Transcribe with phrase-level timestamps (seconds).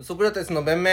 [0.00, 0.90] ソクラテスの弁明。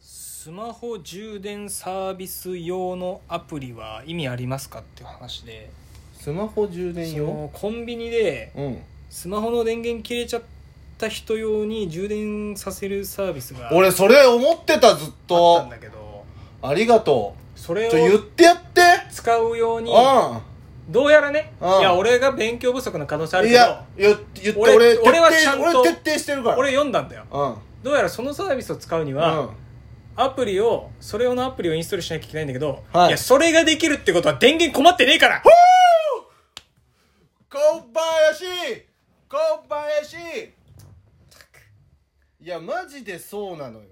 [0.00, 5.70] スマホ充電サービス用のアプリは意味ありますかっていう話で。
[6.14, 7.48] スマホ充電用？
[7.52, 8.82] コンビニでうん。
[9.08, 10.42] スマホの電源切れちゃっ
[10.98, 16.24] た人用に充電させるサービスが俺それ思ってたずっあったとんだけど。
[16.60, 18.82] ありがとそれうちょ言っをてやって。
[19.12, 20.42] 使うようにあ
[20.88, 26.56] どうやらねうんいや俺が勉強不足の可能性ああいるけどや言って言って俺俺俺はちゃんと俺徹底してるから。
[26.58, 27.24] 俺読んだんだよ。
[27.30, 27.54] うん。
[27.82, 29.56] どうやらそのサービスを使うにうは、ん。
[30.16, 33.08] アプリをそれ用のアプリをインストールしなきゃいけないんだけど、はい。
[33.08, 35.42] い、やそれができるってことは電源困ってねえから。
[37.50, 37.58] 小
[37.94, 38.44] 林
[39.28, 40.16] 小林
[42.40, 43.86] いやマジでそうなのよ。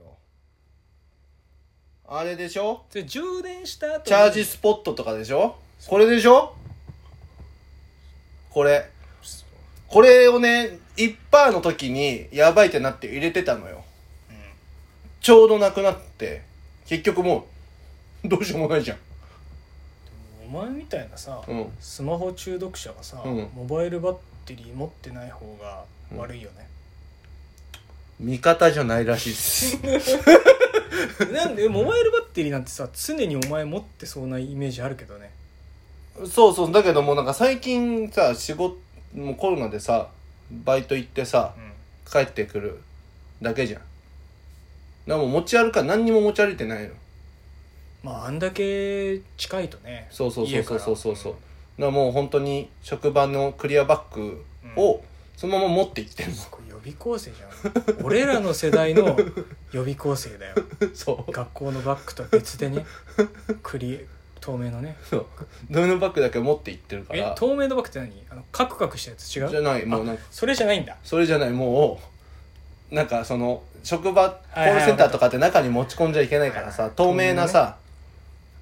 [2.09, 2.85] あれでしょ?
[2.91, 4.05] それ充電した後に。
[4.05, 5.57] チャージスポットとかでしょ?
[5.89, 6.55] これでしょ?
[8.57, 8.89] これ
[9.87, 13.85] これをね1%の時にやばいってなって入れてたのよ、
[15.21, 16.41] ちょうどなくなって
[16.87, 17.47] 結局も
[18.25, 18.97] うどうしようもないじゃん。
[20.47, 21.69] お前みたいなさ、うん。
[21.79, 23.51] スマホ中毒者がさ、うん。
[23.55, 24.17] モバイルバッ
[24.47, 25.85] テリー持ってない方が
[26.17, 26.67] 悪いよね、
[28.21, 30.23] 味方じゃないらしいです。
[31.31, 35.31] なんでモバイルバッテリーなんてさ常にお前持ってそうなイメージあるけどね
[36.25, 38.79] そうそうだけどもうなんか最近さ仕事
[39.15, 40.09] もうコロナでさ
[40.65, 41.73] バイト行ってさうん。
[42.09, 42.81] 帰ってくる
[43.43, 43.81] だけじゃん。
[43.81, 43.87] だか
[45.09, 46.91] らもう持ち歩か何にも持ち歩いてないの。
[48.05, 51.17] まああんだけ近いとねそうそうそう家からそうそう。
[51.17, 51.43] そうだか
[51.87, 54.45] らもう本当に職場のクリアバッグ
[54.77, 55.03] を
[55.37, 58.07] そのまま持って行ってんの、これ予備校生じゃん。
[58.07, 59.19] 俺らの世代の
[59.73, 60.55] 予備校生だよ。
[60.95, 61.33] そう。
[61.33, 62.87] 学校のバッグとは別でね
[63.63, 64.07] クリ
[64.47, 64.97] 透明のね。
[65.03, 65.27] そう。
[65.69, 68.13] ドミノバッグだけ持って行ってるかえら透明のバッグって何？
[68.31, 69.37] あのカクカクしたやつ？
[69.37, 69.49] 違う？
[69.49, 70.23] じゃないもうあなんか。
[70.31, 70.97] それじゃないんだ。
[71.03, 71.99] それじゃないも
[72.93, 72.95] う。
[72.95, 77.79] なんかその職場コールセンターとかって中に持ち込んじゃいけないからさはい透明なさ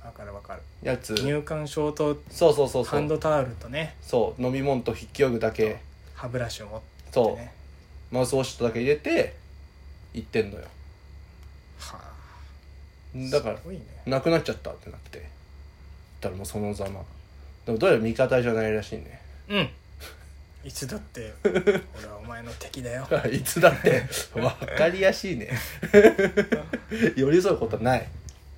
[0.03, 0.63] わかるわかる。
[0.83, 1.13] やつ。
[1.23, 2.85] 入管証とそうそうそうそう。
[2.85, 3.95] ハンドタオルとね。
[4.01, 4.43] そう。
[4.43, 5.81] 飲み物と筆記用具だけ。
[6.15, 7.37] 歯ブラシを持ってそう。
[7.37, 7.53] ね
[8.11, 9.35] マウスウォッシュとだけ入れて
[10.15, 10.65] 行ってんのよ。
[11.79, 13.31] はあ。
[13.31, 13.83] だからすごいね。
[14.07, 15.19] なくなっちゃったってなって。
[15.19, 15.29] 言
[16.25, 17.03] ったらもうそのざま。
[17.67, 19.21] でもどうやら味方じゃないらしいね。
[19.49, 19.71] うん。
[20.65, 23.07] いつだって俺はお前の敵だよ。
[23.31, 24.03] いつだって
[24.33, 25.51] 分かりやすいね。
[27.17, 28.09] 寄り添うことない。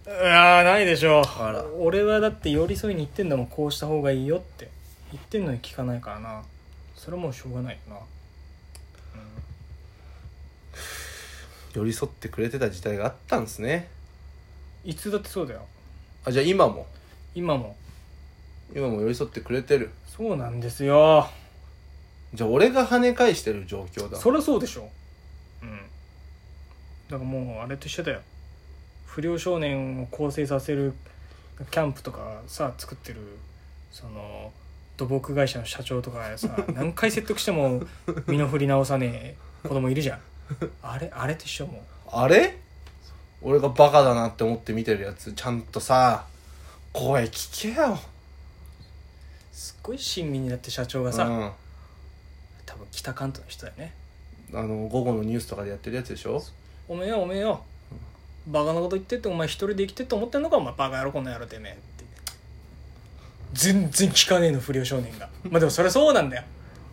[0.06, 1.64] いやーないでしょあら。
[1.64, 4.68] 俺はだって寄り添いに言ってんだもんこうした方がいいよって。
[5.12, 6.44] 言ってんのに聞かないからな。
[6.94, 8.00] それはもうしょうがないよな
[11.72, 13.88] 寄り添ってくれてた時代があったんですね。
[14.82, 15.66] いつだってそうだよ。
[16.24, 16.86] あじゃあ今も？
[17.36, 17.76] 今も。
[18.74, 19.90] 今も寄り添ってくれてる。
[20.06, 21.28] そうなんですよ。
[22.32, 24.16] じゃあ俺が跳ね返してる状況だ。
[24.16, 24.88] そりゃそうでしょ。
[25.62, 25.76] うん。
[25.76, 25.84] だか
[27.10, 28.20] らもうあれと一緒だよ。
[29.04, 30.94] 不良少年を構成させる
[31.70, 33.18] キャンプとかさ作ってる
[33.90, 34.50] その
[34.96, 37.82] 土木会社の社長とかさ 何回説得しても
[38.26, 39.10] 身の振り直さね
[39.64, 40.20] え子供いるじゃん。
[40.82, 42.58] あれあれと一緒もあれ？
[43.42, 46.24] 俺がバカだなって思って見てるやつちゃんとさ
[46.98, 47.92] 声聞けよ。
[47.92, 47.98] う
[49.54, 51.50] すっごい親身になって社長がさ、うん。
[52.64, 53.92] 多分北関東の人だよね。
[54.54, 56.42] あの午後のニュースとかでやってるやつでしょ？
[56.88, 57.62] おめえよおめえよ。
[58.46, 60.56] バカなこと言ってってお前一人で生きてって思ってんのか？
[60.56, 61.82] お前バカ野郎こんな野郎てめえって。
[63.52, 65.28] 全然聞かねえの不良少年が。
[65.50, 66.44] まあでもそりゃそうなんだよ。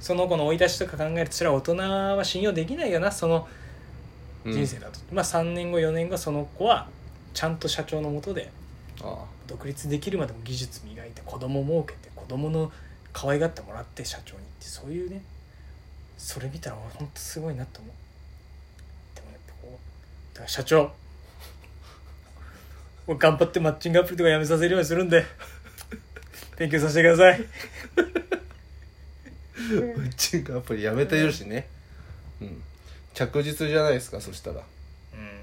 [0.01, 3.09] その子の追い出しとか考えるとそれは大人は信用できないよな。
[3.09, 3.47] その
[4.43, 4.53] うん。
[4.53, 6.89] 人生だと、まあ3年後4年後その子は
[7.33, 8.62] ちゃんと社長のもとであ
[9.47, 12.71] 独立できるまでも技術磨いて子供儲けて子供の
[13.11, 15.23] 可愛がってもらって社長にってそういうね。
[16.17, 17.93] それ見たら俺ほんとすごいなと思う。
[19.15, 19.79] でもやっぱこ
[20.33, 20.91] うだから社長。
[23.05, 25.25] もう頑張ってマッチングアプリとかやめさせるようにするんで。
[26.57, 27.39] 勉強させてください。
[29.57, 31.67] マッチングアプリやめてるしね。
[32.41, 32.63] うん。
[33.13, 34.61] 着実じゃないですかそしたら。
[35.13, 35.41] うん。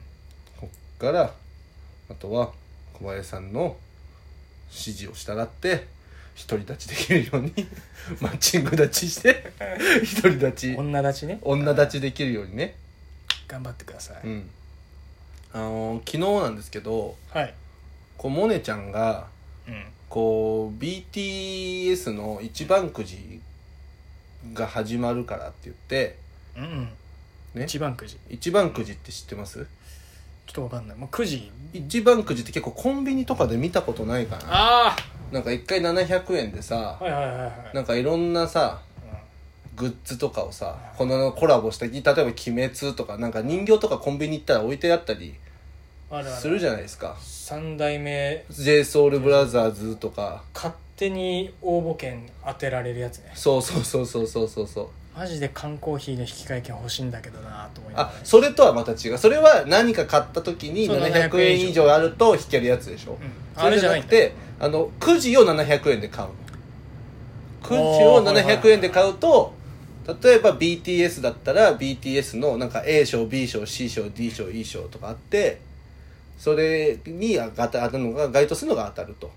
[0.57, 1.35] こっから
[2.09, 2.53] あとは
[3.01, 3.77] 小林さんの
[4.71, 5.87] 指示を従って
[6.49, 7.53] 独り立ちできるように
[8.21, 9.53] マッチング立ちして
[10.23, 10.75] 独り立ち。
[10.77, 11.39] 女立ちね。
[11.43, 12.77] 女立ちできるようにね。
[13.49, 14.51] 頑張ってください、うん。
[15.53, 17.55] あのー昨日なんですけどはい。
[18.17, 19.29] こうモネちゃんが
[19.67, 19.87] うん。
[20.09, 23.41] こう BTS の一番くじ
[24.55, 26.17] が始まるからって言って
[26.57, 26.89] うんうん。
[27.55, 27.65] ね。
[27.65, 28.19] 一番くじ。
[28.29, 29.67] 一番くじって知ってます？
[30.51, 30.97] ちょっとわかんない。
[30.97, 31.53] もうくじ。
[31.73, 34.43] 一番くじって結構コンビニとかで見たことないかな。
[34.49, 34.97] あ
[35.31, 37.53] なんか一回700円でさあはいはいはいはい。
[37.73, 38.81] なんかいろんなさ
[39.77, 45.35] グッズとかをさこのコラボした例えば「鬼滅」とかなんか人形とかコンビニ行ったら置いてあったり
[46.11, 46.37] あるある。
[46.37, 47.17] するじゃないですか。
[47.21, 48.45] 三代目。
[48.51, 50.43] j s o u l b r o t h e r s とか。
[50.53, 53.31] 勝手に応募券当てられるやつね。
[53.35, 59.19] そうそうそうそうそうそうそうマジで缶コーヒーの引換券欲しいんだけどなと思いあそれとはまた違う。
[59.19, 63.63] それは何か買った時にそう700円以上あると引けるやつでしょ、うん。
[63.63, 66.35] それじゃなくてあのくじを700円で買うの。
[67.63, 69.53] くじをおーはいはい700円で買うと
[70.23, 75.61] 例えば BTS だったら BTS のなんか A 賞 B 賞 C 賞 D 賞 E 賞とかあって
[76.39, 79.31] それに当た当たるのが該当するのが当たると。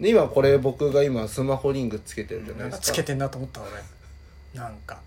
[0.00, 2.76] で今これ僕が今スマホリングつけてるじゃないですか。
[2.78, 3.70] かつけてんなと思った俺
[4.58, 4.98] なんか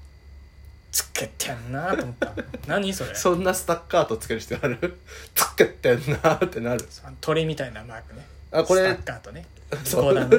[0.92, 2.34] つけてんなと思った。
[2.68, 3.16] 何それ？
[3.16, 5.00] そんなスタッカートつける必要ある？
[5.36, 6.88] つけてんなってなる。
[7.20, 8.26] 鳥みたいなマークね。
[8.52, 9.46] あこれスタッカーとね。
[9.86, 10.04] そう。
[10.04, 10.38] 講談ね。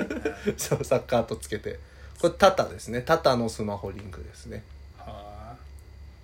[0.57, 1.79] そうサッカーとつけて。
[2.21, 3.03] これタタですね。
[3.03, 4.63] タタのスマホリングですね。
[4.99, 5.57] はあ。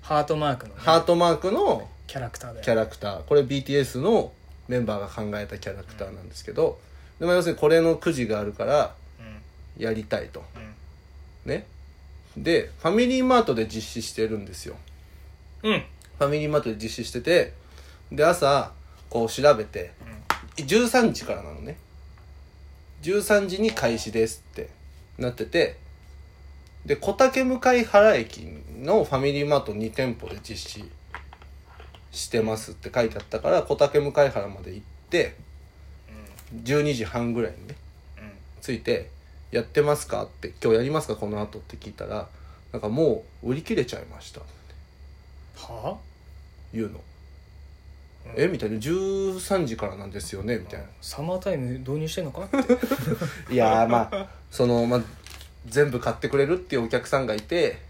[0.03, 0.81] ハートマークのね。
[0.83, 2.65] ハートマークのキャラクターだよ。
[2.65, 3.23] キャラクター。
[3.25, 4.33] これ BTS の
[4.69, 6.79] メンバーが考えたキャラクターなんですけど、
[7.19, 9.83] でも要するにこれのくじがあるからうん。
[9.83, 10.45] やりたいと。
[10.55, 10.59] う
[11.49, 11.51] ん。
[11.51, 11.67] ね
[12.43, 14.77] でファミリーマートで実施してるんですよ。
[15.63, 15.85] うん。
[16.19, 17.53] ファミリーマートで実施してて
[18.13, 18.73] で朝
[19.11, 19.93] こう調べて
[20.57, 21.77] 13時からなのね。
[23.03, 24.69] 13時に開始ですって
[25.19, 25.77] なってて
[26.85, 28.47] で小竹向原駅
[28.81, 30.91] のファミリーマート2店舗で実施
[32.11, 35.37] してますって書いてあったから小竹向原まで行って
[36.65, 37.75] 12時半ぐらいにね
[38.19, 38.33] うん。
[38.63, 39.11] 着いて
[39.51, 41.17] 「やってますか?」って「今日やりますか？
[41.17, 42.29] この後って聞いたら
[42.73, 44.41] なんかもう売り切れちゃいました。
[45.57, 45.99] は
[46.73, 47.01] 言うの、
[48.37, 48.47] え？
[48.49, 48.77] みたいな。
[48.77, 50.57] 13時からなんですよね？
[50.59, 50.87] みたいな。
[51.01, 52.45] サマータイム導入してんのか？
[52.45, 52.57] って。
[53.53, 55.03] いやーまあそのまあ
[55.67, 57.81] 全部買ってくれるっていうお客さんがいて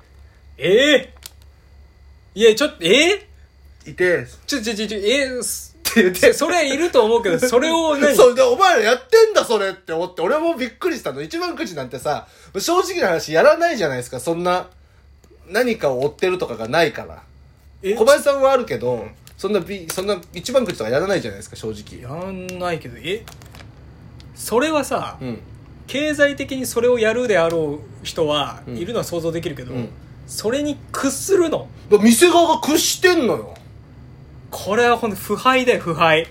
[0.57, 1.15] ええ
[2.35, 3.29] いやちょっとええ
[3.87, 4.23] いて。
[4.23, 5.43] っちょちょちょちょえー
[6.03, 6.33] 言って。
[6.35, 8.15] それいると思うけど それを何？
[8.17, 9.93] そうでお前らやってんだそれって。
[9.93, 11.23] 思って俺もびっくりしたの。
[11.23, 12.27] 一番くじなんてさ
[12.59, 14.21] 正直な話やらないじゃないですか。
[14.21, 14.67] そんな
[15.49, 17.23] 何かを追ってるとかがないから。
[17.83, 19.07] え小林さんはあるけど、
[19.37, 22.03] そんなびそんな一番くじとかやらないじゃないですか正直。
[22.03, 23.25] やんないけどえ？
[24.35, 25.41] それはさ、うん。
[25.87, 28.77] 経済的にそれをやるであろう人はうん。
[28.77, 29.89] いるのは想像できるけど、うん。
[30.27, 31.69] それに屈するの？
[32.03, 33.55] 店側が屈してんのよ
[34.69, 36.27] これはほんと腐敗だよ腐敗。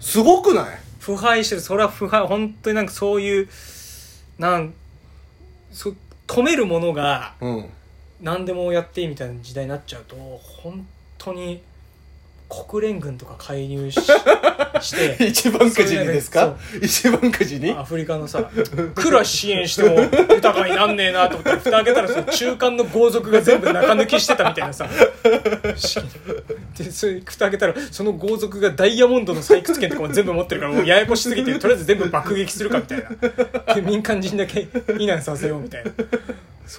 [0.00, 0.78] すごくない？
[1.00, 1.60] 腐敗してる。
[1.60, 2.26] それは腐敗。
[2.26, 3.48] 本当になんかそういう
[4.38, 4.72] なん
[5.70, 5.92] そ
[6.26, 7.68] 止めるものがうん。
[8.22, 10.86] 何でもやっていいみたいな時代になっちゃうと本
[11.18, 11.60] 当に
[12.68, 14.00] 国連軍とか介入し
[14.80, 16.56] して一番くじにですか？
[16.80, 18.50] 一番くじにアフリカのさ
[18.94, 20.00] クラ支援しても
[20.34, 24.88] 豊かになんねえなと思ったら蓋開けたらその中間の豪族が全部中抜きしてたみたいなさ。
[25.76, 25.98] し
[26.76, 33.04] でそれ蓋開けたらその豪族がダイヤモンドの採掘権とかも全部持ってるからもうややこしすぎてとりあえず全部爆撃するかみたい
[33.66, 33.74] な。
[33.74, 35.90] で民間人だけ避難させようみたいな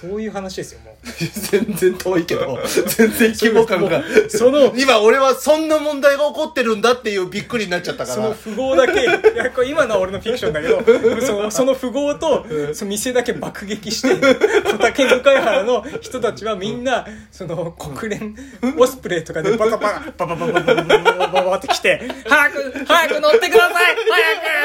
[0.00, 9.04] そういう話ですよもう 全然遠いけど全然規模感がその今俺はそんな問題が起こってるんだっていうびっくりになっちゃったからその富豪だけい
[9.36, 10.82] やこれ今のは俺のフィクションだけど
[11.24, 18.36] そのその富豪とその店だけ爆撃して小竹向原の人たちはみんなその国連
[18.76, 23.96] オスプレイとかでバタバタババババババババババって来て「早く早く乗ってください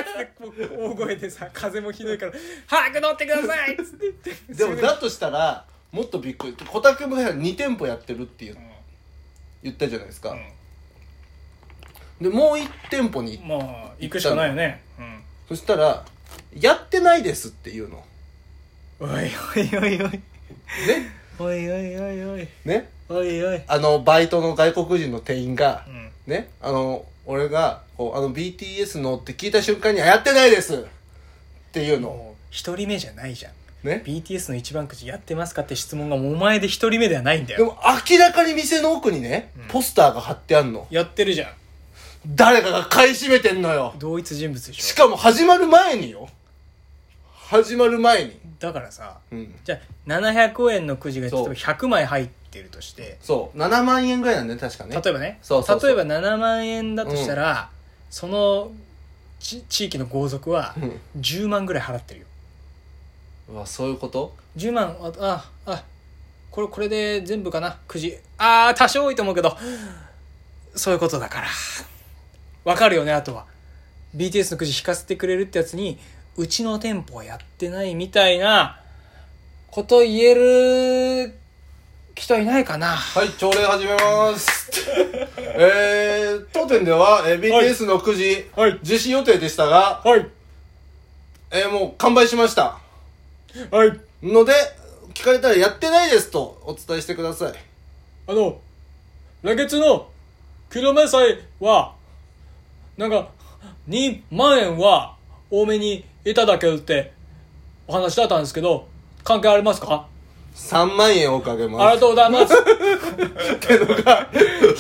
[0.10, 2.32] 早く!」っつって大声でさ風もひどいから
[2.68, 8.58] 「早く乗ってください!」っつって言ってでもだとしたらもっとびっくり小竹も2店舗やってるって言う
[9.62, 10.38] 言ったじゃないですか、
[12.22, 14.82] でもう1店舗にまあ行くしかないよね。
[14.98, 15.22] うん。
[15.50, 16.06] そしたら
[16.58, 18.04] 「やってないです」って言うの。
[19.02, 19.18] おいお
[19.60, 20.12] いおいおい。
[20.12, 20.22] ね？
[21.40, 22.48] おいおいおいおい。
[22.66, 22.90] ね？
[23.10, 23.62] おいおい。
[23.68, 26.12] あのバイトの外国人の店員がう、ん。
[26.28, 26.50] ね？
[26.62, 30.86] あの俺がこうあの BTS のって聞いた瞬間に「あやってないです」っ
[31.74, 32.36] ていうの。
[32.52, 33.52] 一人目じゃないじゃん
[33.83, 34.03] ね。
[34.05, 37.59] BTS の一番くじやってますかって質問がお前で一人目ではないんだよ。
[37.59, 37.77] でも
[38.09, 40.88] 明らかに店の奥にね、ポスターが貼ってあんの。
[40.89, 41.51] やってるじゃん。
[42.27, 43.93] 誰かが買い占めてんのよ。
[43.98, 46.27] 同一人物でししょかも始まる前によ
[47.33, 48.39] 始まる前に。
[48.59, 49.55] だからさうん。
[49.63, 51.53] じゃあ700円のくじが例えばそう。
[51.53, 53.17] 100枚入ってるとして。
[53.21, 53.57] そう。
[53.57, 55.01] 7万円ぐらいなんだよね確かね。
[55.01, 55.39] 例えばね。
[55.41, 55.95] そうそうそう。
[55.95, 57.69] 例えば7万円だとしたら、
[58.09, 58.71] その
[59.39, 61.00] ち地域の豪族はうん。
[61.21, 62.25] 10万ぐらい払ってるよ
[63.51, 65.84] うわそういうこと？10万あああ
[66.51, 67.77] これこれで全部かな？
[67.88, 68.18] くじ。
[68.38, 69.58] ああ多少多いと思うけど。
[70.75, 71.48] そういうことだから。
[72.63, 73.46] わかるよねあとは。
[74.15, 76.00] BTS のくじ引かせてくれるってやつに
[76.38, 78.82] うちの店舗はやってないみたいな。
[79.72, 80.34] こと言え
[81.27, 81.36] る
[82.15, 82.96] 人いないかな？
[82.96, 84.72] はい、朝礼始めます。
[85.38, 88.79] えー、当店では、えー、BTS の9時、はい。
[88.84, 90.27] 実施予定でしたが、はい。
[91.51, 92.79] えー、もう完売しました。
[93.72, 94.53] はいので、
[95.13, 97.53] 聞かれたらやってないですとお伝えしてください。
[98.27, 98.60] あの
[99.41, 100.08] 来月の
[100.72, 101.94] 給料明細は
[102.98, 103.29] なんか
[103.88, 105.15] 2万円は
[105.50, 107.12] 多めにいただけるって
[107.88, 108.88] お話だったんですけど
[109.24, 110.06] 関係ありますか
[110.56, 111.96] ？3万円をかけあります。
[111.96, 112.53] がとうございます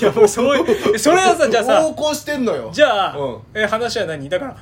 [0.01, 2.69] いやもうそういうそれはさじゃあさ横行してんのよ。
[2.73, 4.29] じゃあ、うんえ話は何？
[4.29, 4.57] だから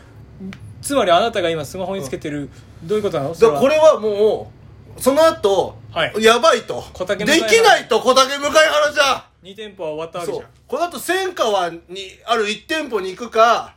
[0.88, 2.50] つまりあなたが今スマホにつけてる、
[2.82, 3.34] どういうことなの？
[3.34, 4.54] だからこれれはも
[4.98, 6.24] う、その後、はい。
[6.24, 6.82] やばいと。
[6.94, 10.52] 小竹で向原きないと、小竹向原じゃ2店舗は終わったわけそうじゃん。
[10.66, 11.80] この後、千川に
[12.26, 13.76] ある1店舗に行くか、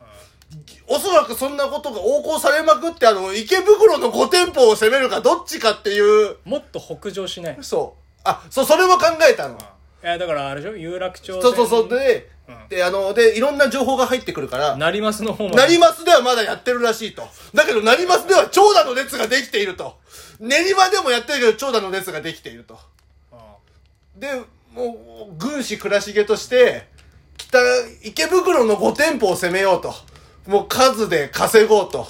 [0.86, 6.00] おそらくそんなことが横行されまくって、あの、池袋の5店舗を攻めるか、どっちかってい
[6.32, 7.58] う、もっと北上しない。
[7.60, 8.20] そう。
[8.22, 9.58] あ、そう、それも考えたの。
[10.02, 10.76] いやだからあれでしょ？
[10.76, 11.88] 有楽町そうそうそう。
[11.88, 17.28] で、うんで、あの、で、いろんな情報が入ってくるから、成増の方ま成増ではまだやってるらしいと。
[17.54, 19.98] だけど、成増では長蛇の列ができていると。
[20.40, 22.78] 練馬でもやってるけど、長蛇の列ができていると。
[24.16, 24.28] で、
[24.72, 26.88] もう、軍師倉重として、
[27.36, 27.58] 北、
[28.02, 29.94] 池袋の5店舗を攻めようと。
[30.46, 32.06] もう数で稼ごうと。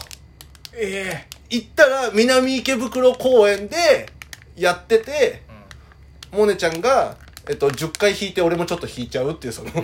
[0.75, 4.09] え行ったら、南池袋公園で、
[4.57, 5.43] やってて、
[6.33, 7.17] モネちゃんが、
[7.51, 9.83] えっと、10回引いて俺もちょっと引いちゃうっていう、その、 1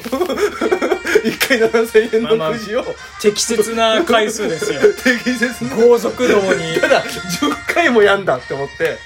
[1.48, 4.80] 回7000円のくじを、え適切な回数ですよ。
[5.02, 5.70] 適切な。
[5.70, 6.80] 高速道に。
[6.80, 8.96] ただ10回もやんだって思って。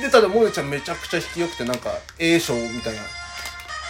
[0.00, 3.00] でただモネちゃんめちゃくちゃ引きよくてなんか A 賞みたいな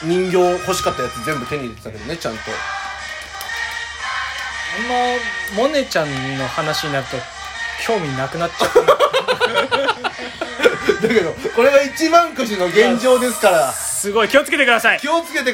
[0.03, 2.41] 人形欲しかったやつ全部手に入れてたけどねちゃんと。
[4.77, 7.17] あんまモネちゃんの話になると
[7.85, 8.71] 興味なくなっちゃう
[11.07, 13.71] だけどこれが一番くじの現状ですから。
[13.73, 14.29] すごい。
[14.29, 15.01] 気をつけてください。
[15.01, 15.53] 気をつけて